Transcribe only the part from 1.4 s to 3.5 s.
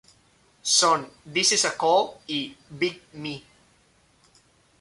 Is A Call" y "Big Me".